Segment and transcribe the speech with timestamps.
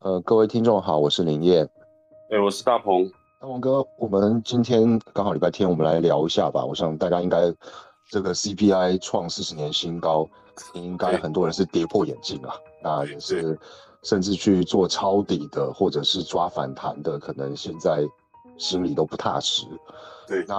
[0.00, 1.68] 呃，各位听众好，我是林燕。
[2.30, 3.06] 哎，我是大鹏。
[3.38, 6.64] 大鹏哥，我们今天刚好礼拜天，我们来聊一下吧。
[6.64, 7.52] 我想大家应该
[8.08, 10.26] 这个 CPI 创四十年新高，
[10.72, 12.54] 应该很多人是跌破眼镜啊。
[12.82, 13.58] 那也是
[14.02, 18.02] 甚至去做抄底的，或者是抓反弹的，可能现在
[18.56, 19.66] 心里都不踏实。
[20.26, 20.56] 对，那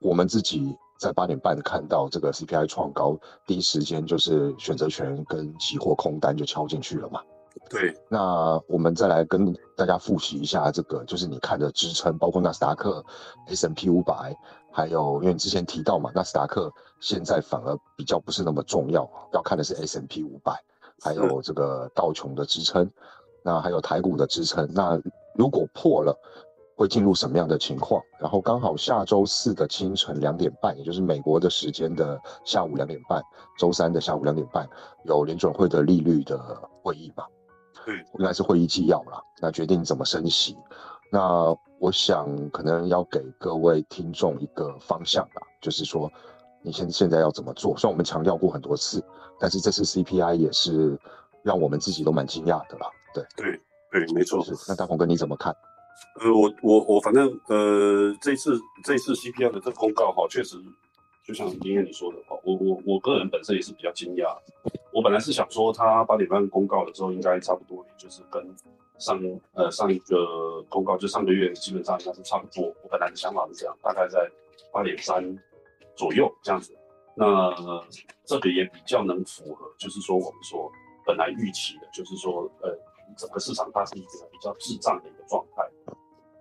[0.00, 3.16] 我们自己在八点半看到这个 CPI 创高，
[3.46, 7.22] 第一时间就是选择权跟期货空单就敲进去了嘛。
[7.68, 13.04] 对，那我们再来跟大家复习一下这个，就是你看的支撑，包括纳斯达克、
[13.46, 14.36] S M P 五百，
[14.72, 20.52] 还有因为你之前提到嘛，纳斯达克现在反而比较不是那么重要，要看的是 S M P 五百，
[21.02, 22.90] 还有这个道琼的支撑，
[23.44, 25.00] 那还有台股的支撑，那
[25.34, 26.16] 如果破了，
[26.76, 28.02] 会进入什么样的情况？
[28.18, 33.22] 然后刚好下周四的清晨两点半，也就是美国的时间的下午两点半，
[33.58, 34.68] 周三的下午两点半，
[35.04, 36.38] 有联准会的利率的
[36.82, 37.24] 会议嘛？
[37.84, 39.22] 对，应该是会议纪要啦。
[39.40, 40.56] 那决定怎么升息，
[41.10, 46.10] 那我想可能要给各位听众一个方向吧，就是说
[46.62, 47.76] 你现现在要怎么做？
[47.76, 49.02] 虽然我们强调过很多次，
[49.38, 50.98] 但是这次 CPI 也是
[51.42, 52.86] 让我们自己都蛮惊讶的啦。
[53.14, 54.44] 对对对，没错。
[54.68, 55.54] 那大鹏哥你怎么看？
[56.20, 60.56] 呃，我我我反正呃，这次这次 CPI 的这个公告哈，确实。
[61.30, 64.36] 就像今天你说的话，我我我个人本身也是比较惊讶。
[64.92, 68.44] 我本来是想说，他八点半公告的时候，应该差不多，也就是跟
[68.98, 69.16] 上
[69.54, 72.66] 呃上一个公告，就上个月基本上应该是差不多。
[72.82, 74.28] 我本来的想法是这样，大概在
[74.72, 75.24] 八点三
[75.94, 76.76] 左右这样子。
[77.14, 77.54] 那
[78.24, 80.68] 这个也比较能符合，就是说我们说
[81.06, 82.76] 本来预期的，就是说呃
[83.16, 85.62] 整个市场它是一个比较滞胀的一个状态。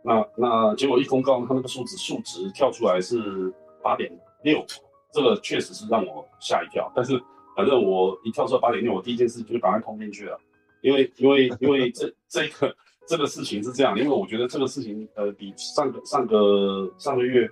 [0.02, 4.12] 那那结果一公告，它那个数值数值跳出来是八点。
[4.44, 4.66] 六，
[5.12, 6.92] 这个确实是让我吓一跳。
[6.95, 7.20] 但是
[7.56, 10.40] 反正我一跳出来八点六，我第一件事就是赶快通进去了，
[10.82, 17.50] 因为因为因为这这个这个事情是这样，因为我觉得这个事情呃比上个上个上个月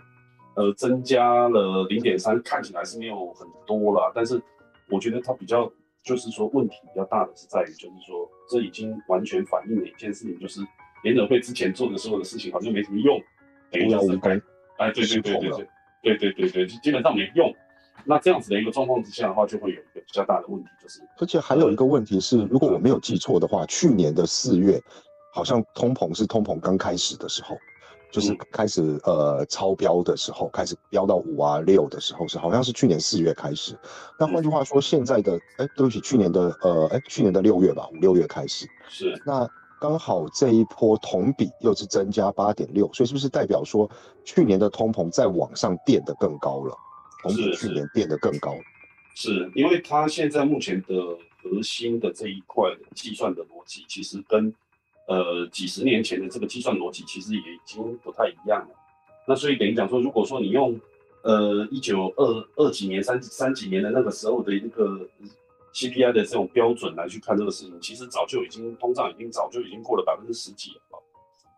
[0.56, 4.42] 呃增加了零点三，看起来是没有很多了，但是
[4.90, 5.70] 我觉得它比较
[6.04, 10.62] 就是说问题比较大的是在于，就是说这已经完全反映了一件事情，就是
[11.04, 13.20] 联准会之前做的所有的事情好像没什么用，
[13.74, 14.42] 无药无根，
[14.78, 15.68] 哎，对对对对对。
[16.16, 17.54] 对对对对，基本上没用。
[18.06, 24.82] 那这样子的一个状况之下的话，就会有一个比较大的问题，就是而且还有一个问题是，如果我没有记错的话，去年的四月
[25.34, 27.58] 好像通膨是通膨刚开始的时候，
[28.12, 33.78] 就是开始呃超标的时候，开始飙到五啊六的时候是好像是去年四月开始。
[34.18, 39.50] 那换句话说，现在的哎对不起，去年的呃哎去年的六月吧，五六月开始是那。
[39.80, 43.90] 刚好这一波同比又是增加八点六，所以是不是代表说
[44.24, 46.76] 去年的通膨在往上垫得更高了？
[47.22, 48.56] 同比去年垫得更高，
[49.16, 50.96] 是因为它现在目前的
[51.42, 54.54] 核心的这一块计算的逻辑，其实跟
[55.08, 58.76] 呃几十年前的这个计算逻辑其实也已经不太一样了。
[59.28, 60.80] 那所以等于讲说，如果说你用
[61.24, 65.08] 呃一九二二几年、三三几年的那个时候的一个。
[65.74, 71.00] CPI 的这种标准来去看这个事情，其实早就已经通胀已经早就已经过了百分之十几了，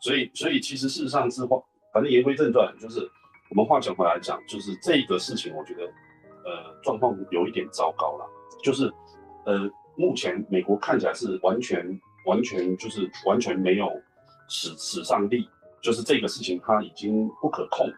[0.01, 1.57] 所以所以其实事实上是话，
[1.93, 3.09] 反正言归正传，就是
[3.49, 5.83] 我们话讲回来讲，就是这个事情，我觉得
[6.43, 8.25] 呃状况有一点糟糕了，
[8.63, 8.91] 就是
[9.45, 13.89] 呃目前美国看起来是完全完全就是完全没有
[14.49, 15.47] 史史上力，
[15.81, 17.89] 就是这个事情它已经不可控，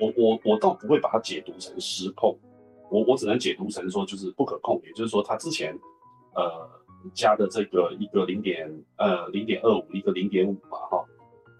[0.00, 2.38] 我我我倒不会把它解读成失控。
[2.90, 5.78] 我我只能解读成说就是不可控，也就是说它之前，
[6.34, 6.68] 呃
[7.14, 11.04] 加的这个一个零点呃零点二五，一个零点五嘛哈，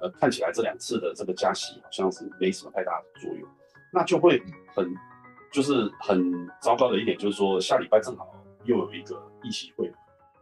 [0.00, 3.48] 呃看起来这两次的这个加息好像是没什么太大的作用，
[3.92, 4.42] 那就会
[4.74, 4.94] 很
[5.52, 8.34] 就是很糟糕的一点就是说下礼拜正好
[8.64, 9.92] 又有一个议席会，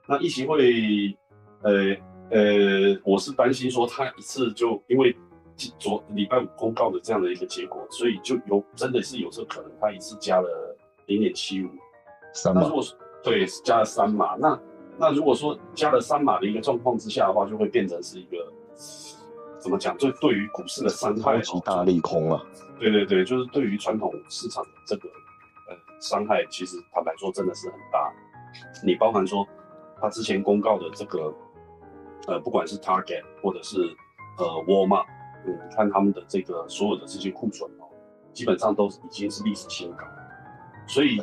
[0.08, 1.16] 那议席会
[1.62, 1.96] 呃
[2.30, 5.16] 呃我是担心说他一次就因为。
[5.78, 10.65] 昨礼拜五公告的这样的一个结果，所以就有真的是有这可能，他一次加了
[11.06, 11.68] 零点七五
[12.32, 12.70] 三码，
[13.22, 14.36] 对，加了三码。
[14.36, 14.58] 那
[14.98, 18.52] 那如果说加了三码的一个状况之下的话，就会变成是一个
[19.58, 19.96] 怎么讲？
[19.98, 22.42] 就对于股市的伤害，超级大利空啊！
[22.78, 25.08] 对对对，就是对于传统市场的这个
[25.68, 28.12] 呃伤害，其实坦白说真的是很大。
[28.84, 29.46] 你包含说
[30.00, 31.32] 他之前公告的这个
[32.28, 33.78] 呃，不管是 Target 或者是
[34.38, 35.06] 呃 Walmart。
[35.48, 37.86] 你看他们的这个所有的这些库存哦，
[38.32, 40.04] 基本上都已经是历史新高，
[40.86, 41.20] 所以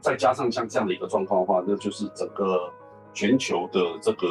[0.00, 2.72] 再加上像这样的一个状况的话，那就是整个
[3.12, 4.26] 全球的这个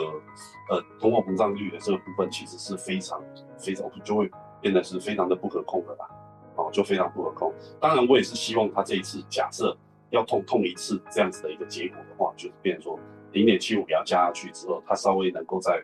[0.69, 3.21] 呃通货膨胀率的这个部分，其实是非常
[3.57, 4.29] 非常就会
[4.61, 6.09] 变得是非常的不可控的吧？
[6.55, 7.53] 哦，就非常不可控。
[7.81, 9.75] 当然，我也是希望他这一次假设
[10.11, 12.97] 要痛痛一次这样子的一个结果的话，就是变说
[13.33, 15.83] 零点七五给它加下去之后，它稍微能够在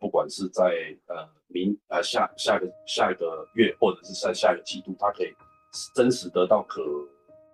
[0.00, 0.64] 不管是在
[1.06, 5.32] 呃明呃下下个下一个月，或者是在下一个季度，它可以
[5.94, 6.82] 真实得到可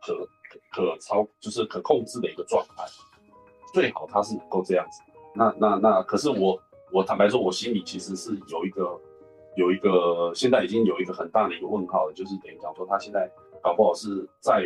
[0.01, 0.27] 可
[0.71, 2.85] 可操，就是可控制的一个状态。
[3.73, 5.03] 最好它是能够这样子。
[5.35, 6.57] 那那那，可是我
[6.93, 9.01] 我坦白说，我心里其实是有一个
[9.57, 13.29] 有一个现在已经有一个很大的一个问号了，就是等于讲说，他现在
[13.61, 14.63] 搞不好是在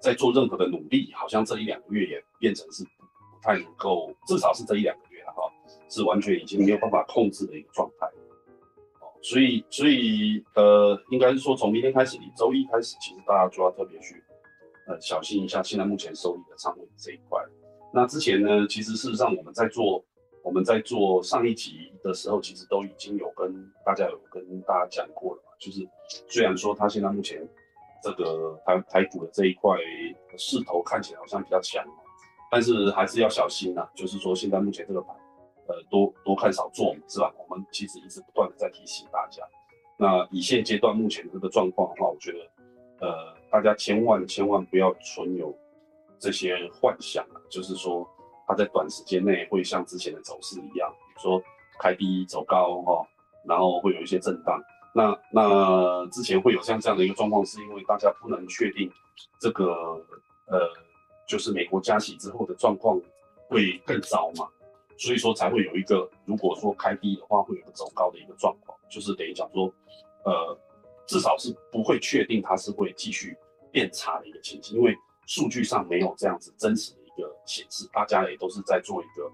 [0.00, 2.90] 在做任何的努力，好像这一两个月也变成是不
[3.42, 5.42] 太能够，至少是这一两个月了哈，
[5.88, 8.06] 是完全已经没有办法控制的一个状态。
[9.00, 14.22] 哦，所以所以呃，应该是说从明天开始，你周一开始，其实大家就要特别去
[15.00, 17.38] 小心一下，现在目前收益的仓位这一块。
[17.92, 20.02] 那之前呢，其实事实上我们在做
[20.42, 25.50] 我们在做上一集的时候，其实都已经有跟大家有跟大家讲过了嘛。
[25.58, 25.86] 就是
[26.28, 27.46] 虽然说它现在目前
[28.02, 29.76] 这个台台股的这一块
[30.38, 31.84] 势头看起来好像比较强，
[32.50, 33.86] 但是还是要小心呐。
[33.94, 35.14] 就是说现在目前这个盘，
[35.66, 37.34] 呃，多多看少做，是吧？
[37.36, 39.42] 我们其实一直不断的在提醒大家。
[39.98, 42.38] 那以现阶段目前的这个状况的话，我觉得
[43.06, 45.54] 呃，大家千万千万不要存有。
[46.22, 48.06] 这些幻想，就是说
[48.46, 51.42] 它在短时间内会像之前的走势一样，比如说
[51.80, 53.08] 开低走高哈，
[53.46, 54.62] 然后会有一些震荡。
[54.92, 58.92] 那那之前会有像这样的一个状况，是因为大家不能确定
[59.40, 59.72] 这个
[60.48, 60.60] 呃，
[61.26, 63.00] 就是美国加息之后的状况
[63.48, 64.46] 会更糟嘛，
[64.98, 69.72] 所以说才会有一个如果说开低的话，会有个走高的一个状况，就是等于讲说，
[70.24, 70.58] 呃，
[71.10, 73.36] 至少是不会确定它是会继续
[73.72, 74.96] 变差的一个情形，因为。
[75.26, 79.30] 数据上没有这样子真实的一个显示，大家也都是在做一个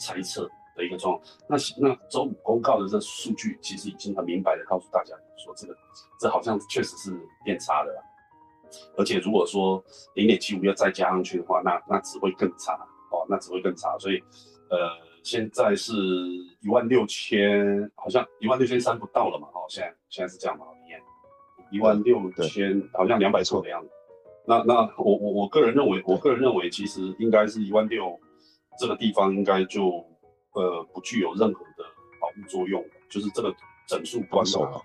[0.00, 1.28] 猜测的一个状况。
[1.46, 5.76] 那那周五公告的这数据，其实已经很明白的告诉大家说，这个
[6.18, 7.14] 这好像确实是
[7.44, 8.02] 变差的，
[8.96, 9.84] 而且如果说
[10.14, 12.72] 零点七五要再加上去的话，那那只会更差
[13.10, 13.94] 哦，那只会更差。
[13.98, 14.18] 所以
[14.70, 14.78] 呃，
[15.22, 15.92] 现在是
[16.62, 20.64] 一万六千，好像一万六千三不到了嘛，哦，现在现在是这样嘛，
[21.70, 23.90] 一万六千好像两百错的样子。
[24.46, 28.18] 那那我我我个人认为，我个人认为，其实应该是一万六
[28.78, 30.04] 这个地方应该就
[30.52, 31.84] 呃不具有任何的
[32.20, 33.54] 保护作用，就是这个
[33.88, 34.82] 整数关了。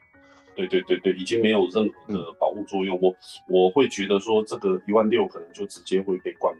[0.53, 2.99] 对对对对，已经没有任何的保护作用。
[3.01, 3.15] 我
[3.47, 6.53] 我会觉得说这个一万六可能就直接会被灌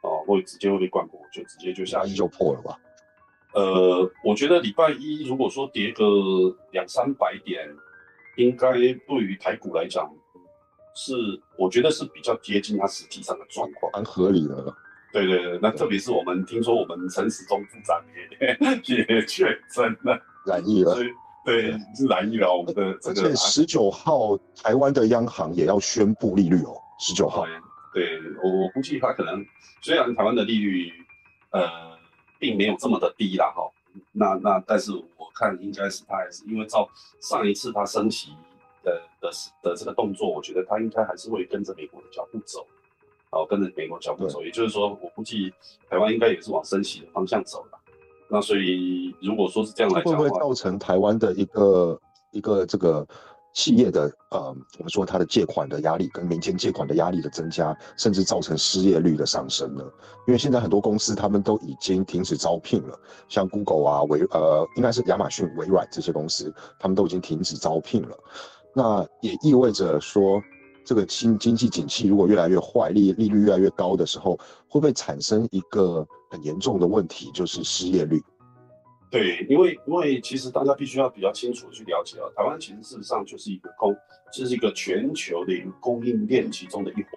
[0.00, 2.78] 破，哦，会直接会被灌破，就直接就下去就破了吧。
[3.52, 6.04] 呃，我觉得礼拜一如果说跌个
[6.70, 7.68] 两三百点，
[8.38, 10.10] 应该对于台股来讲。
[10.94, 11.12] 是，
[11.56, 14.74] 我觉得是比较接近它实际上的状况，蛮合理的。
[15.12, 18.02] 对对对，那特别是我们听说我们陈时中部长
[18.84, 20.96] 也也确诊了，染疫了，
[21.44, 22.52] 对，是染疫了。
[22.52, 27.46] 我们的这个十九号台湾的央行也要宣布利率哦，十九号。
[27.94, 29.46] 对我我估计他可能
[29.80, 30.92] 虽然台湾的利率
[31.50, 31.96] 呃
[32.40, 33.70] 并没有这么的低啦哈，
[34.12, 36.88] 那那但是我看应该是他还是因为照
[37.20, 38.30] 上一次他升息。
[38.84, 39.28] 的的
[39.60, 42.64] 的这个动作，我觉得他应该还是会跟着美国的脚步走，
[43.28, 45.52] 好，跟着美国脚步走，也就是说，我估计
[45.90, 47.78] 台湾应该也是往升息的方向走了。
[48.28, 52.00] 那所以，如果说是这样来讲会不会造成台湾的一个
[52.30, 53.06] 一个这个
[53.54, 59.82] 企业的呃，我们说它的借款的压力跟民间借款的压力的增加，甚至造成失业率的上升呢？
[60.26, 62.98] 因为现在很多公司他们都已经停止招聘了，
[63.28, 68.16] 像 Google 啊、微呃，应该是亚马逊、微软这些公司，他们都已经停止招聘了。
[68.74, 70.40] 那也意味着说，
[70.84, 74.36] 这个经经济景气如果越来越坏，利利率越来越高的时候，
[74.68, 78.22] 会不会产生一个很严重的问题，就是失业率？
[79.10, 83.96] 对，因为因为其实大家必须要比较清楚去了解啊，台湾其实事实上就是一个供，
[84.32, 87.12] 就是一个全球的一个供应链其中的一环。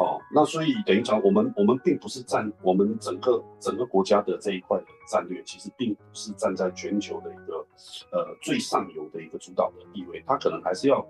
[0.00, 7.66] 哦，那所以等于讲，我们我们并不是占我们整个整个国家的这一块的战略，其实并不是站在全球的一个
[8.12, 11.04] 呃最上游的一个主导的地位，它可能还是要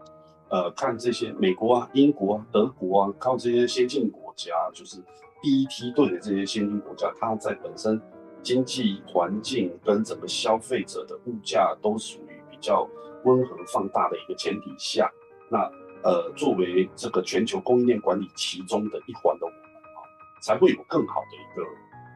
[0.49, 5.03] 呃看这些美国啊、英国啊、德国啊，靠这些先进国家，就是
[5.43, 8.01] 第一梯队的这些先进国家，它在本身
[8.43, 12.89] 经济环境跟整个消费者的物价都属于比较
[13.25, 15.11] 温和放大的一个前提下，
[15.51, 15.71] 那。
[16.05, 19.99] 呃，作为这个全球供应链管理其中的一环的我们啊，
[20.41, 21.63] 才会有更好的一个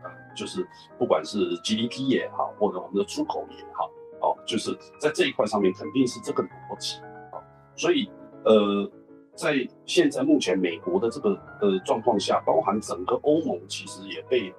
[0.05, 0.65] 呃，就是
[0.97, 7.01] 不管是 GDP 也好，或者我们的出口也好，哦，就是在这一块上面肯定是这个逻辑
[7.33, 7.43] 啊。
[7.75, 8.09] 所以
[8.45, 8.89] 呃，
[9.35, 14.55] 在现在目前美国的这个呃状况下，包含整个欧盟其实也被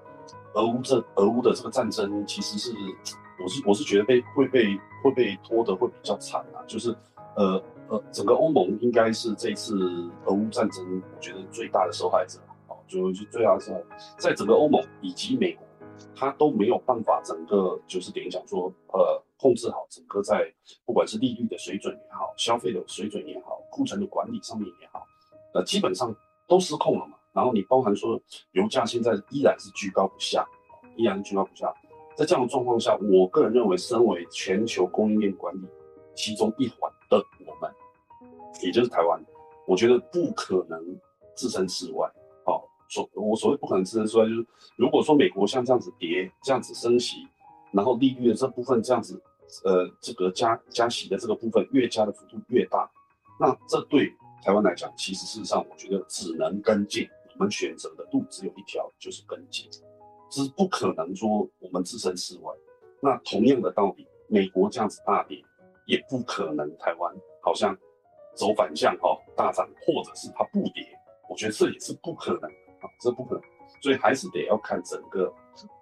[0.53, 2.71] 俄乌这俄乌的这个战争，其实是
[3.43, 6.95] 我是我是觉得被会被会被拖得会比较惨啊，就是
[7.35, 7.61] 呃。
[7.89, 9.75] 呃，整个欧盟应该是这次
[10.25, 13.81] 俄乌战争，我觉得最大的受害者，哦，就就最大的受害，
[14.17, 15.67] 在整个欧盟以及美国，
[16.15, 20.49] 它都没有办法整个就是等于讲说，呃，控制好整个在
[20.85, 25.05] 不管是利率的水准也好，消费的水准也好，库存的管理上面也好，
[25.53, 26.15] 呃，基本上
[26.47, 27.17] 都失控了嘛。
[27.33, 28.21] 然后你包含说
[28.51, 30.45] 油价现在依然是居高不下，
[30.95, 31.73] 依然居高不下。
[32.15, 35.61] 在这样的状况下，我个人认为，身为全球供应链管理
[36.13, 37.71] 其中一环的我们，
[38.61, 39.19] 也就是台湾，
[39.65, 40.79] 我觉得不可能
[41.35, 42.07] 置身事外。
[42.45, 47.27] 好，所我所谓不可能置身事外，就是如果说美国像这样子跌，这样子升息，
[47.71, 49.19] 然后利率的这部分这样子，
[49.65, 52.87] 呃，这个加加息的这个部分越加的幅度越大，
[53.39, 54.13] 那这对
[54.43, 57.09] 台湾来讲，其实事实上我觉得只能跟进。
[57.33, 59.69] 我们选择的路只有一条，就是跟进。
[60.29, 62.51] 是不可能说我们置身事外。
[62.99, 65.39] 那同样的道理，美国这样子大跌，
[65.85, 67.77] 也不可能台湾好像
[68.35, 70.83] 走反向哈大涨，或者是它不跌，
[71.29, 73.43] 我觉得这也是不可能啊，这不可能。
[73.81, 75.31] 所以还是得要看整个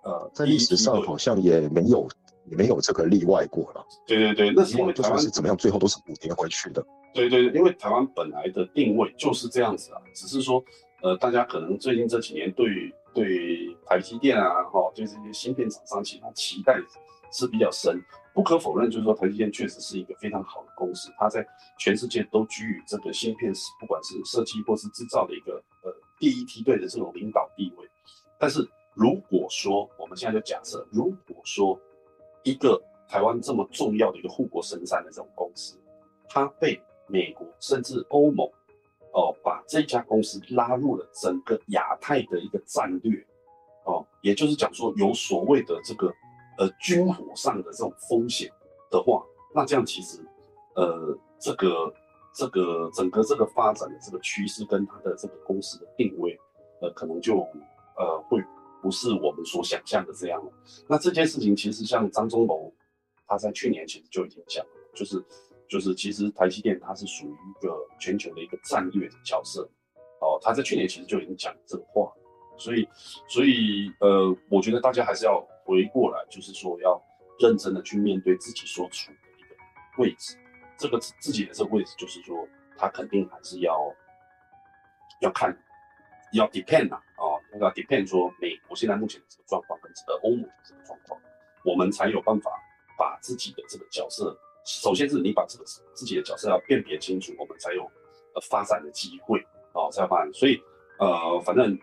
[0.04, 2.08] 呃，在历史上好像也没有
[2.50, 3.86] 也没有这个例外过了。
[4.06, 6.86] 对对对，那是因为台湾是怎么样，最后都是补跌回去的。
[7.14, 10.62] 对对对，因为台湾本来的定位就是这样子啊，只是说
[11.02, 12.94] 呃，大家可能最近这几年对。
[13.14, 16.80] 对台积电啊，哈，对这些芯片厂商，其实期待
[17.30, 18.02] 是比较深。
[18.34, 21.46] 不可否认，就是说台积电确实是一个非常好的公司，它在
[21.78, 27.86] 全世界都居于这个芯片是，不管是设计或是制造的一个呃第一梯队的这种领导地位。
[28.40, 31.78] 但是如果说我们现在就假设，如果说
[32.44, 35.78] 一个台湾这么重要的一个护国神山的这种公司，
[36.30, 38.50] 它被美国甚至欧盟。
[39.14, 43.26] 哦，把这家公司拉入了整个亚太的一个战略，
[43.86, 46.08] 哦，也就是讲说有所谓的这个
[46.58, 48.50] 呃军火上的这种风险
[48.90, 49.22] 的话，
[49.54, 50.26] 那这样其实
[50.76, 51.94] 呃这个
[52.34, 56.40] 这个整个这个发展的这个趋势跟它的这个公司的定位，
[56.82, 57.36] 呃可能就
[57.98, 58.42] 呃会
[58.82, 60.52] 不是我们所想象的这样了。
[60.88, 62.74] 那这件事情其实像张忠谋
[63.28, 65.22] 他在去年其实就已经讲了，就是。
[65.72, 69.62] 就是其实台积电它是属于一个全球的一个战略的角色，
[70.20, 72.12] 哦，他在去年其实就已经讲这个话，
[72.58, 72.86] 所以
[73.26, 77.02] 所以呃，我觉得大家还是要回过来，就是说要
[77.40, 79.56] 认真的去面对自己所处的一个
[80.04, 80.36] 位置，
[80.78, 83.96] 这个自己的这个位置，就是说他肯定还是要
[85.22, 85.58] 要看，
[86.34, 91.18] 要 depend 啊，哦，那 depend 说美国现在目前的这个状况跟这个欧盟的这个状况，
[91.64, 92.52] 我们才有办法
[92.98, 94.38] 把自己的这个角色。
[94.64, 97.84] 首先是你把这个自己的角色要辨别清楚，我们才有
[98.36, 99.40] 呃发展的机会
[99.74, 100.32] 哦，才有发展。
[100.34, 100.62] 所以
[101.00, 101.74] 呃，反正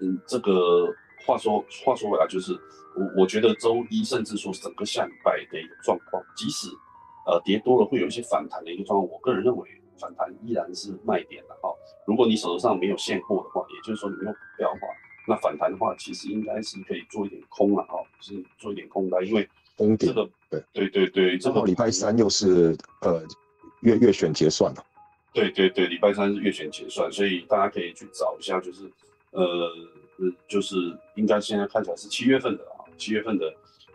[0.00, 0.86] 嗯，这个
[1.26, 2.52] 话说话说回来，就是
[2.96, 6.68] 我我觉得周一甚至说整个下礼拜的一个状况，即使
[7.26, 11.74] 呃跌多了会有一些反弹的一个状况，我个人认为反弹依然是卖点的哈。
[12.06, 14.86] 如果你手头上没有现货的话，也就是说你没有股票的话，
[15.26, 19.48] 那反弹的话其实应该是可以做一点空了哈，是做一点空单，因为。
[19.76, 23.22] 这个对对对对，正好礼拜三又是呃
[23.80, 24.84] 月月选结算了。
[25.32, 28.84] 对对对，礼拜三是月选结算，所以大家可以去找一下，就是
[29.30, 29.42] 呃
[30.18, 30.76] 呃，就是
[31.16, 33.52] 应该现在看起来是七月份的啊，七月份的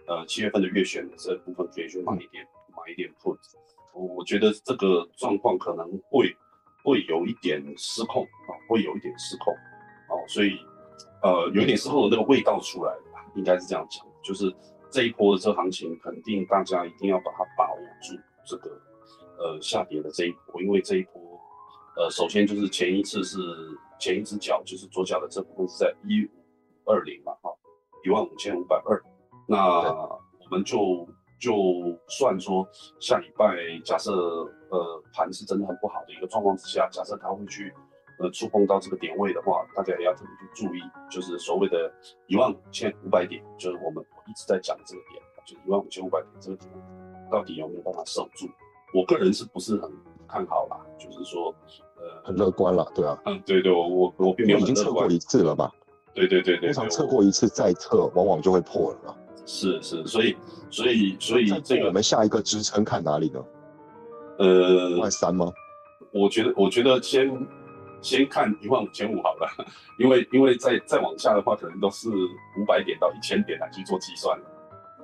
[0.08, 3.38] 呃七月份的月选的这部分可以去买一点买一点 put。
[3.94, 6.36] 我我觉得这个状况可能会
[6.84, 9.54] 会有一点失控啊，会有一点失控
[10.10, 10.58] 哦，所以
[11.22, 13.02] 呃有一点失控的那个味道出来了，
[13.36, 14.52] 应该是这样讲，就是。
[14.98, 18.82] 这一波的这行情，肯定大家一定要把它把握住这个
[19.38, 21.22] 呃下跌的这一波，因为这一波
[21.98, 23.38] 呃首先就是前一次是
[24.00, 27.52] 前一只脚就是左脚的这部分是在一五二零嘛哈，
[28.04, 29.00] 一万五千五百二，
[29.48, 31.08] 那我们就
[31.40, 31.54] 就
[32.08, 32.68] 算说
[33.00, 34.12] 下礼拜假设
[34.72, 37.72] 呃盘是真的很不好的一个状况之下，假设它会去。
[38.20, 41.92] 呃，触碰到这个点位的话，大家也要特别去注意，就是所谓的
[42.26, 46.72] 一万五千五百点，就是我们一直在讲这个点，就一万五千五百点这个点，
[47.32, 48.48] 到底有没有办法守住？
[48.92, 49.92] 我个人是不是很
[50.28, 50.80] 看好啦？
[50.98, 51.54] 就是说，
[51.98, 55.72] 呃，很乐观了，对啊，嗯，对对，我我我并没有已经测过一次了吧，
[56.16, 59.16] 对对对对，通常测过一次再测，往往就会破了。
[59.46, 60.36] 是是，所以
[60.72, 63.46] 所以所以这个我们下一个支撑看哪里呢？
[64.40, 65.54] 呃，万三吗？
[66.12, 67.30] 我觉得我觉得先。
[68.02, 69.48] 先看一万五千五好了，
[70.00, 74.46] 因为因为再再往下的话，可能都是五百点到一千点来去做计算了。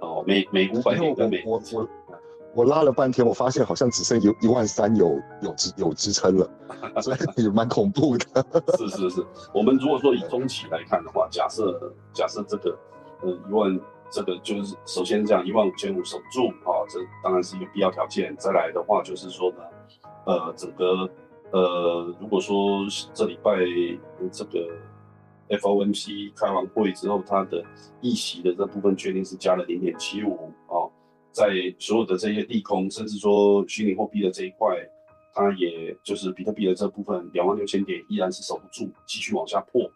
[0.02, 1.90] 哦，每每五百点跟每我我
[2.56, 6.50] 我拉了半天，我发现好像只剩一一万三有有支有支撑了，
[7.02, 8.46] 所以也蛮恐怖的。
[8.78, 12.78] 是是是，我们如果说以中期来看的话，假设假设这个
[13.22, 13.80] 呃一万
[14.12, 18.36] 这个就是首先这样一万五千五守住啊，这当然是一个必要条件。
[18.38, 19.58] 再来的话就是说呢，
[20.26, 21.10] 呃整个。
[21.54, 22.80] 呃，如果说
[23.14, 23.56] 这礼拜
[24.32, 24.68] 这个
[25.50, 27.64] FOMC 开完会之后，它的
[28.02, 30.90] 议息的这部分确定是加了零点七五啊，
[31.32, 34.76] 在所有的这些利空，甚至说虚拟货币的这一块，
[35.32, 39.88] 它也就是比特币的这部分两万六千点依然是守不住，继续往下破。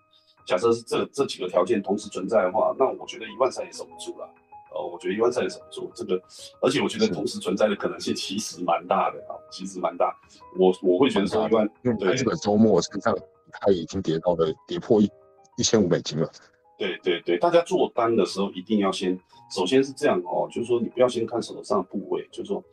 [0.46, 4.30] 假设是这这几个条件同时存在的话，那我觉得一万三也守不住了。
[4.78, 6.22] 呃，我觉得一万三也守不住这个，
[6.62, 10.16] 而且我觉得同时存在的可能性其实蛮大的啊，其实蛮大。
[10.58, 11.68] 我我会觉得说一万，
[12.00, 13.18] 对，这个周末实际上
[13.52, 15.10] 它已经跌到了跌破一
[15.58, 16.30] 一千五美金了。
[16.78, 19.20] 对对对，大家做单的时候一定要先，
[19.50, 22.64] 首先是这样哦，就是说你不要先看手头上的部位，就是说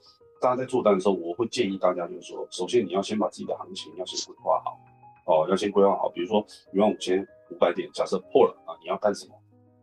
[0.43, 4.79] 大家在做单的时候，我会建议大家就是说，首先你要先把自己的行情要先规划好，
[5.27, 7.27] 哦，要先规划好，比如说一万五千。
[7.51, 9.35] 五百点，假设破了啊，你要干什么？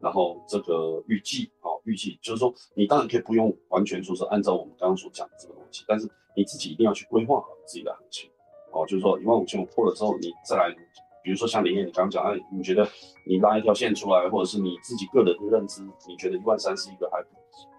[0.02, 8.30] 然后这个预计啊，预计就是说，你当然可以不用完全说是按照我们刚刚所讲的这个逻辑，但是你自己一定要去规划好自己的行情
[8.72, 8.86] 哦。
[8.88, 10.76] 就是说，一万五千五破了之后，你再来，
[11.24, 12.88] 比如说像林燕你刚刚讲，哎，你觉得
[13.28, 17.24] 你拉一条线出来，或者是你自己个人的认知，你觉得一万三是一个还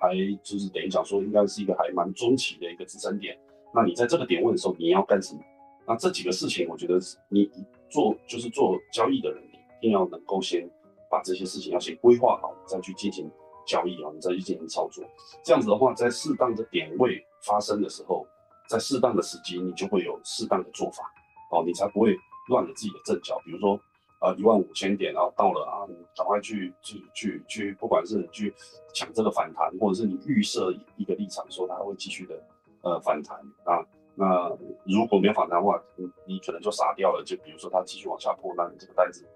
[0.01, 3.37] 还就是等于讲说应该是一个还蛮中期的一个支撑点，
[3.75, 5.41] 那你在这个点问的时候，你要干什么？
[5.87, 7.51] 那这几个事情，我觉得你
[7.91, 9.43] 做就是做交易的人。
[9.83, 10.65] 一定要能够先
[11.13, 13.31] 把这些事情要先规划好，再去进行
[13.67, 15.05] 交易啊，你再去进行操作。
[15.45, 18.27] 这样子的话，在适当的点位发生的时候，
[18.67, 21.05] 在适当的时机，你就会有适当的做法
[21.51, 22.17] 哦，你才不会
[22.49, 23.39] 乱了自己的阵脚。
[23.45, 23.79] 比如说，
[24.23, 28.55] 呃，一万五千点，然后到了啊，你赶快去去去去，不管是去
[28.95, 32.43] 抢这个反弹，或者是你预设一个立场说它会继续的
[32.81, 34.49] 呃反弹啊，那
[34.87, 37.23] 如果没有反弹的话，你你可能就傻掉了。
[37.23, 39.29] 就比如说它继续往下破，那你这个单子。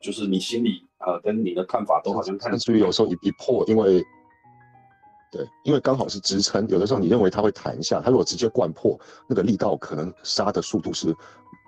[0.00, 4.04] 就是你心里呃跟你的看法都好像看，甚至于有时候一一破，因为
[5.32, 8.98] 对，因为刚好是支撑，有的时候你认为它会弹一下，它如果直接灌破，
[9.28, 11.14] 那个力道可能杀的速度是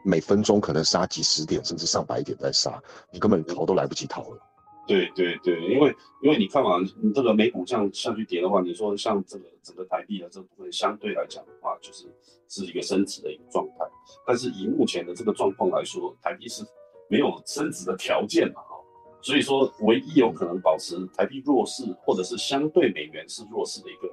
[0.04, 2.80] 每分钟可能杀几十点甚至上百点在杀，
[3.11, 4.38] 你根本逃都来不及逃了。
[4.87, 12.06] 对对对，因为因为你看嘛，你这个美股这样下去跌的话，你说像这个整个台币的这部分相对来讲的话，就是
[12.49, 13.85] 是一个升值的一个状态，
[14.26, 16.62] 但是以目前的这个状况来说，台币是。
[17.09, 18.77] 没有升值的条件嘛，哈，
[19.21, 24.09] 所以说唯一有可能保持台币弱势，或者是相对美元是弱势的一个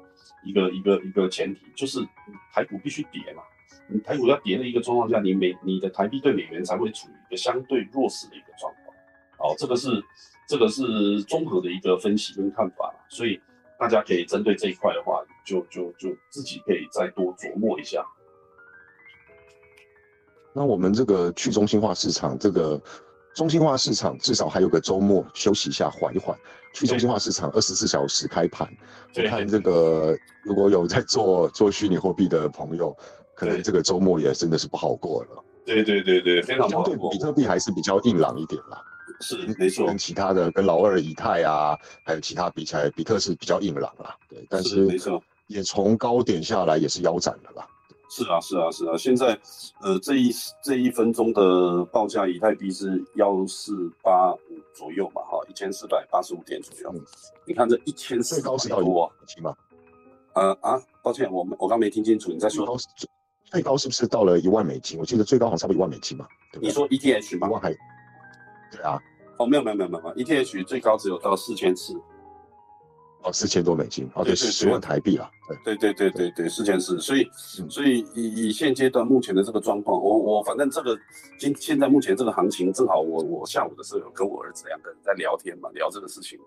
[0.45, 1.99] 一个一个一个前提，就是
[2.53, 3.43] 台股必须跌嘛，
[3.87, 10.03] 你台股要跌的一个状况下，你美你的台币对美元才会处于一个相对弱势的一个状况，哦，这个是
[10.47, 13.39] 这个是综合的一个分析跟看法，所以
[13.77, 18.05] 大家可以针对这一块的话，就就就自己可以再多琢磨一下。
[20.55, 22.81] 那我们这个去中心化市场，这个
[23.35, 26.35] 中心化市场至少还有个周末休息一下，缓一缓。
[26.73, 28.67] 去中心化市场二十四小时开盘，
[29.15, 32.95] 我看这个如果有在做做虚拟货币的朋友，
[33.33, 35.43] 可能这个周末也真的是不好过了。
[35.65, 38.81] 对对对对，非常相对比特币还是比较硬朗一点啦。
[39.21, 44.13] 是没错，跟其他的跟老二以太啊，还有其他比起来，比特是比较硬朗啦。
[44.29, 47.65] 对，但是没错，也从高点下来也是腰斩了啦。
[48.09, 48.97] 是啊，是啊，是啊。
[48.97, 49.37] 现在，
[49.81, 54.39] 呃，这一这一分钟的报价，以太币是幺四八五
[54.73, 56.93] 左右嘛，哈，一千四百八十五点左右。
[57.45, 59.55] 你看这一千四高是到多少吗？
[60.33, 62.77] 呃啊，抱歉，我我刚没听清楚，你再说。
[63.45, 64.99] 最高是不是到了一万美金？
[64.99, 66.27] 我记得最高好像差不多一万美金嘛。
[66.59, 67.47] 你说 ETH 吗？
[67.47, 67.71] 一万还？
[68.71, 68.99] 对啊。
[69.37, 71.93] 哦，没有没有没有没有，ETH 最高只有到四千四。
[73.25, 75.27] 哦，四千多美金，哦，对，十万台币啊，
[75.63, 77.27] 对，对，对，对，对，对，四千四，所以，
[77.67, 80.95] 所以以以现阶段目前的这个状况，我我反正这个
[81.39, 86.37] 今现在目前这个行情，正好我我下午的时候有跟我儿子两个人在聊天嘛，聊这个事情，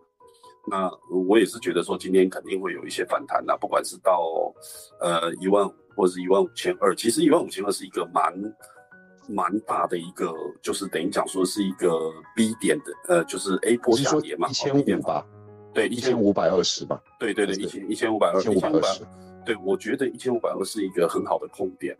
[0.70, 4.54] 那我也是觉得说今天肯定会有一些反弹呐，不管是到
[5.00, 8.32] 呃一万五或者是一万五千二，其实一万五千二是一个蛮
[9.26, 11.90] 蛮大的一个，就是等于讲说是一个
[12.36, 15.26] B 点的，呃，就是 A 波下跌嘛，一千五吧。
[15.78, 17.00] 对，一千五百二十吧。
[17.20, 19.04] 对对对，一千一千五百二，一千五百二十。
[19.46, 21.96] 对，我觉得一千五百二是一个很好的空点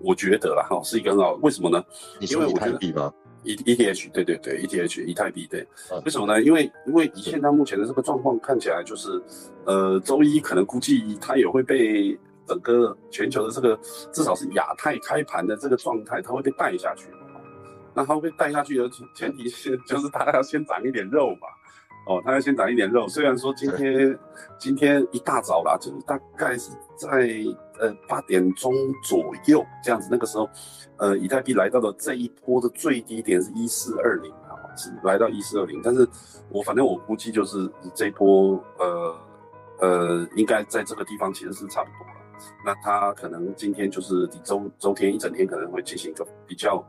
[0.00, 1.32] 我觉得啦，哈，是一个很好。
[1.42, 1.84] 为什么呢？
[2.20, 3.12] 因为以太币吗
[3.44, 5.66] ？E E T H，对对对，E T H，以太币，对。
[6.04, 6.40] 为什么呢？
[6.42, 9.22] 因为因为以现在目前的这个状况看起来，就是
[9.66, 13.78] 呃，周一可能估计它也会被整个全球的这个
[14.10, 17.08] 至少是亚太开盘的这个状态，它会被带下去。
[17.94, 21.48] 那它会被带下去的前提是，就是它要先长一点肉嘛。
[22.08, 23.06] 哦，他要先长一点肉。
[23.06, 24.18] 虽然说今天
[24.58, 27.08] 今天一大早啦，就是大概是在
[27.78, 28.72] 呃八点钟
[29.04, 30.48] 左右这样子，那个时候，
[30.96, 35.80] 呃，以太币来到的这一波的最低点是一四二零啊，是来到一四二零。
[35.84, 36.08] 但是
[36.48, 39.16] 我反正我估计就是这一波，呃
[39.80, 42.14] 呃，应该在这个地方其实是差不多了。
[42.64, 46.82] 那他可能今天就是周周天一整天可能会进行一个比较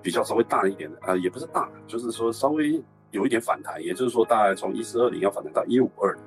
[0.00, 2.80] 比较稍微大一点的，呃，也不是大，就是说稍微
[3.12, 6.22] 有一点反弹，也就是说大概从一四二零要反弹到一五二零，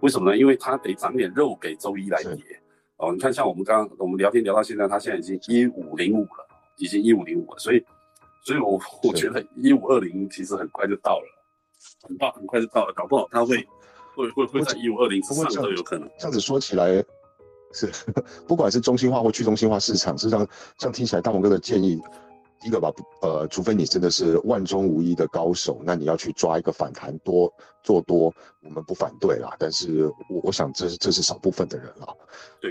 [0.00, 0.36] 为什么呢？
[0.36, 2.36] 因为它得长点肉给周一来跌。
[2.96, 7.84] 哦，你看像我们刚刚我们聊天聊到现在，它现在已经一五零五了，已经一五零五了，所以
[8.44, 11.26] 所以我我觉得一五二零其实很快就到了，
[12.02, 13.64] 很快很快就到了，搞不好它会。
[14.16, 16.06] 会会会在一五二零之上都有可能。
[16.18, 17.02] 这样子说起来，
[17.72, 17.88] 是
[18.46, 21.98] 不管是中心化或去中心化市场，实际上这样听起来，大鹏哥的建议，
[22.62, 22.92] 一个吧，
[23.22, 29.54] 呃，除非你真的是万中无一的高手，那你要去抓一个反弹多做多，我们不反对啦。
[29.58, 32.16] 但是我我想这是这是少部分的人了。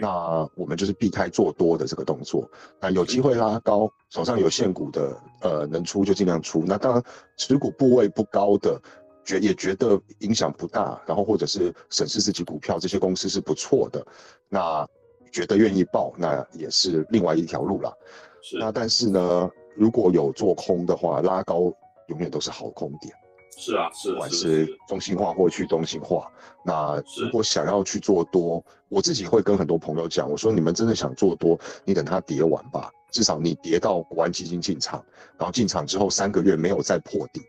[0.02, 2.50] 那我们就是避开做多的这个动作。
[2.80, 6.64] 那有机会拉高，手上有现股的，呃，能出就尽量出。
[6.66, 7.04] 那当然
[7.38, 8.82] 持股部位不高的。
[9.26, 14.04] 觉也觉得影响不大，然后或者是审视自己股票，这些公司是不错的，
[14.48, 14.88] 那
[15.32, 17.96] 觉得愿意报，那也是另外一条路了。
[18.42, 18.58] 是。
[18.58, 21.74] 那但是呢，如果有做空的话，拉高
[22.08, 23.14] 永远都是好空点。
[23.58, 24.12] 是啊，是。
[24.12, 26.30] 不管是中心化或去中心化，
[26.66, 35.04] 那如果想要去做多，我自己会跟很多朋友讲，我说你们真的想做多，你等它跌完吧，至少你跌到国安基金进场，
[35.38, 37.42] 然后进场之后三个月没有再破底。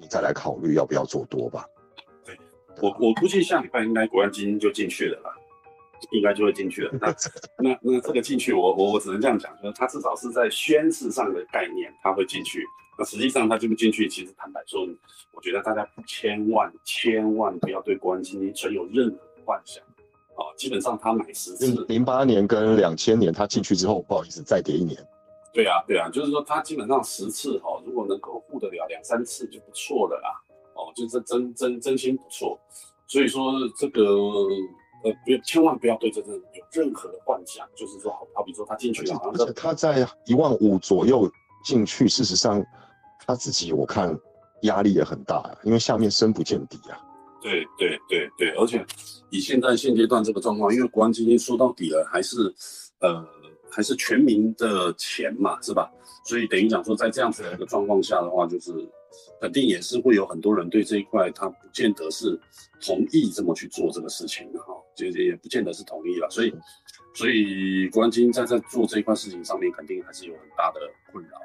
[0.00, 1.64] 你再来考虑要不要做多吧。
[2.24, 2.36] 对，
[2.80, 5.30] 我我估计下礼拜应该国安基金就进去了啦，
[6.12, 6.90] 应该就会进去了。
[7.00, 7.14] 那
[7.70, 12.64] 那那这个进去，我我我只能这样讲，就是它至少是在宣誓上的概念，它会进去。
[12.98, 14.86] 那实际上它进不进去，其实坦白说，
[15.32, 19.82] 我觉得大家千万千万不要对国安存有任何幻想
[20.34, 20.50] 啊。
[20.56, 24.98] 基本上他买十次，零八年跟两千年他进去之后，不好意思再跌一年。
[25.52, 30.28] 对啊，对啊，就是说他基本上十次哈，如果能够护得了两三次就不错了啦。
[30.74, 32.58] 哦，就是真真真心不错。
[33.06, 34.02] 所以说这个
[35.04, 41.30] 呃，不要千万不要对这个有任何的幻想，就是说好好比说他进去了，而且他在一万五左右
[41.64, 42.64] 进去，事实上
[43.26, 44.16] 他自己我看
[44.62, 47.00] 压力也很大呀，因为下面深不见底啊。
[47.40, 48.84] 对对对对，而且
[49.30, 52.54] 以现在现阶段这个状况，因为国安基金说到底了还是
[53.00, 53.26] 呃。
[53.70, 55.92] 还是全民的钱嘛，是吧？
[56.24, 58.72] 所以等于讲说，在这样子的一个状况下的话，就是
[59.42, 62.40] 肯定也是会有很多人对这一块他不见得是
[62.80, 64.67] 同意这么去做这个事情的哈，
[65.06, 66.28] 也也不见得是统一了。
[66.30, 66.54] 所以，
[67.14, 70.80] 所以国安基金在在做这一块事情上面，肯定还是有很大的
[71.12, 71.38] 困扰，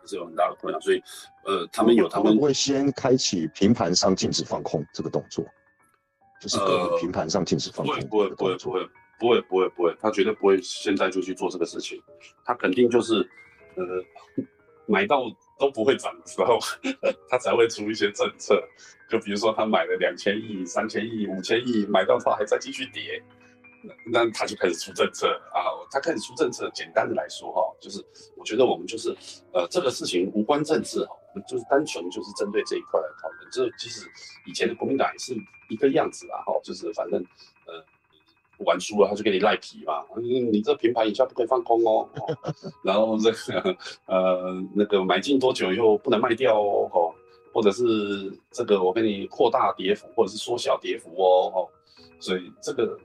[0.00, 0.78] 还是有很大的困扰。
[0.80, 1.02] 所以，
[1.44, 5.44] 呃，他们有他们会先开启平盘上禁止放空这个动作，
[6.40, 6.58] 就是
[7.00, 8.88] 平盘上禁止放空，不会不会不会。
[9.20, 12.02] 不会不会不会，他绝对不会现在就去做这个事情，
[12.42, 13.16] 他肯定就是，
[13.74, 13.84] 呃，
[14.86, 15.24] 买到
[15.60, 16.58] 都不会涨的时候，
[17.28, 18.60] 他才会出一些政策，
[19.10, 23.22] 就比如说他买了两千亿、三千亿、五千亿，买到它还在继续跌，
[24.10, 28.02] 那他就开始出政策啊，他开始出政策，简单的来说哈，就是
[28.36, 29.14] 我觉得我们就是，
[29.52, 31.14] 呃，这个事情无关政治哈，
[31.46, 34.08] 就是单纯就是针对这一块来讨论，这其实
[34.46, 35.36] 以前的国民党也是
[35.68, 37.22] 一个样子啦哈，就是反正，
[37.66, 37.84] 呃。
[38.64, 40.04] 玩输了，他就给你赖皮嘛。
[40.16, 42.08] 嗯，你这平盘以下不可以放空哦。
[42.84, 46.88] 然后这个 呃，那个买进多久以后不能卖掉哦。
[46.92, 47.14] 哦，
[47.52, 47.84] 或者是
[48.50, 51.52] 这个我给你扩大跌幅，或者是缩小跌幅哦。
[51.54, 51.68] 哦，
[52.20, 52.98] 所以这个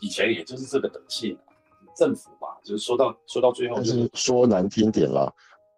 [0.00, 1.38] 以前也就是这个德性，
[1.96, 5.32] 政府嘛，就是说到说到最后，就是说难听点了，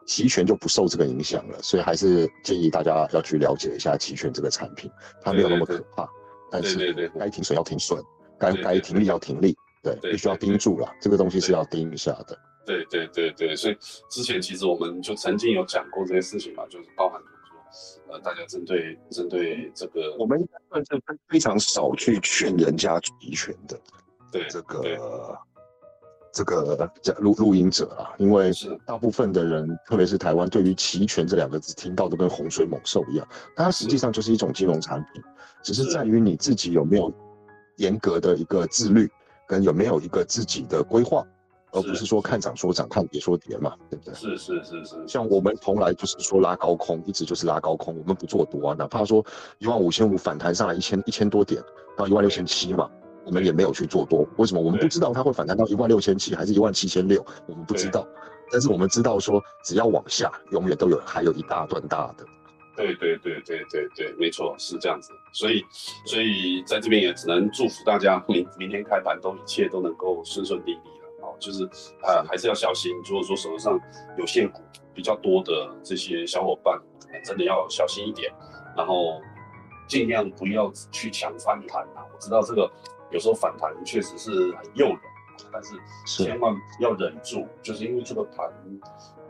[0.06, 1.58] 期权就不受这个影响了。
[1.62, 4.90] 所以还是建议大家要去了解一下期权这个产品，
[5.22, 6.08] 它没有那么可怕，
[6.50, 8.02] 但是该停损要停损。
[8.38, 12.38] 该该停利要停利，对，必须要盯住了，这个东西是要盯一下的。
[12.64, 13.77] 对对对对，所以
[14.11, 23.81] 之前其实我们就曾经有讲过这些事情嘛，就是包含说，呃，大家针对针对这个，我们算是非常少去劝人家期权的，
[24.31, 25.31] 对这个
[26.31, 28.53] 这个录录音者啊，因为
[28.85, 35.22] 大部分的人，特别是台湾，对于期权这两个字听到都跟洪水猛兽一样，但它实际上就是一种金融产品，
[35.62, 35.90] 只是。
[35.90, 37.11] 在于你自己有没有。
[37.78, 39.10] 严格的一个自律，
[39.46, 41.26] 跟有没有一个自己的规划，
[41.72, 44.14] 而不是说看涨说涨，看跌说跌嘛，对不对？
[44.14, 44.96] 是是是是。
[45.08, 48.76] 像我们从来就是说拉高空，一直就是拉高空，我们不做多啊。
[48.78, 49.24] 哪怕说
[49.58, 51.62] 一万五千五反弹上来一千一千多点
[51.96, 52.90] 到一万六千七嘛，
[53.24, 54.26] 我们也没有去做多。
[54.36, 54.60] 为什么？
[54.60, 58.06] 我们不知道它会反弹到一万六千七还是一万七千六，我们不知道。
[58.50, 62.24] 但是我们知道说，只要往下，永远都有还有一大段大的。
[62.78, 65.12] 对对对对对对，没错，是这样子。
[65.32, 65.64] 所以，
[66.06, 71.26] 所以在这边也只能祝福大家明明天开盘都一切都能够顺顺利利了。
[71.26, 71.64] 哦，就是
[72.04, 72.92] 呃还是要小心。
[73.04, 73.80] 如果说手头上
[74.16, 74.62] 有现股
[74.94, 76.80] 比较多的这些小伙伴，
[77.24, 78.32] 真的要小心一点，
[78.76, 79.20] 然后
[79.88, 82.06] 尽量不要去抢反弹啊。
[82.14, 82.70] 我知道这个
[83.10, 84.98] 有时候反弹确实是很诱人，
[85.52, 85.74] 但是
[86.06, 88.48] 千万要忍住，就是因为这个盘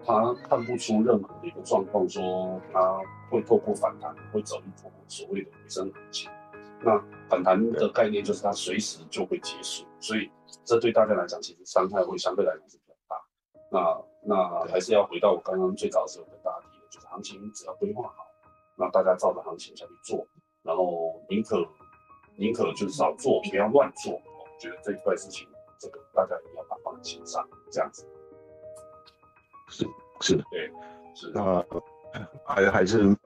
[0.08, 2.98] 它看不出任何的一个状况，说他
[3.30, 6.30] 会透过反弹会走一波所谓的回升行情。
[6.80, 10.30] 那反弹的概念就是它随时就会结束，所以
[10.64, 13.20] 这对大家来讲其实伤害会相对来讲是比较大。
[13.70, 18.24] 那那还是要回到我刚刚最早的时候跟大家提的，就是行情只要规划好，
[18.76, 20.26] 那大家照着行情下去做，
[20.62, 21.68] 然后宁可
[22.38, 24.14] 宁可就是少做，不要乱做。
[24.14, 25.46] 我觉得这一块事情，
[25.78, 28.06] 这个大家一定要把放在心上，这样子。
[29.68, 29.86] 是
[30.20, 30.70] 是，对，
[31.14, 31.30] 是。
[31.34, 31.64] 那
[32.44, 33.16] 还还是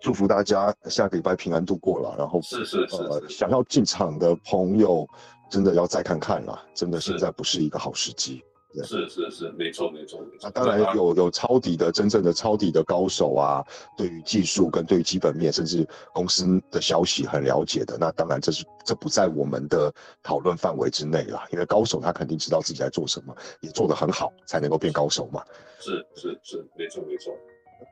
[0.00, 2.14] 祝福大家下个礼拜平安度过了。
[2.16, 5.06] 然后是是是，想要进场的朋友，
[5.50, 8.42] 真的要再看看了，真的现在不是一个好时机。
[8.84, 10.48] 是是是，没错没错没错。
[10.50, 13.64] 当然有有抄底的真正的抄底的高手啊，
[13.96, 21.44] 对于技术跟对于基本面，甚至公司的消息很了解的，那当然这是这不在我们的讨论范围之内啦。
[21.52, 25.42] 因为高手他肯定知道自己在做什么，也做得很好，才能够变高手嘛。
[25.80, 27.34] 是是是，没错没错，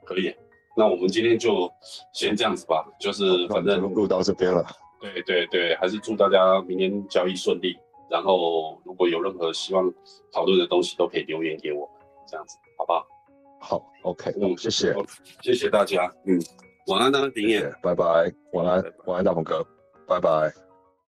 [0.07, 0.33] 可以。
[0.77, 1.69] 那我们今天就
[2.15, 4.65] 先这样子吧，就是反正录到这边了。
[5.01, 7.77] 对对对，还是祝大家明天交易顺利。
[8.11, 9.93] 然后，如果有任何希望
[10.33, 13.07] 讨论的东西，都可以留言给我们，这样子，好不好？
[13.61, 14.95] 好，OK，嗯，谢谢，
[15.43, 16.39] 谢谢大家，嗯，
[16.87, 18.05] 晚安呢，林也，拜拜，
[18.53, 19.67] 晚安，晚安，大鹏哥，
[20.07, 20.68] 拜拜。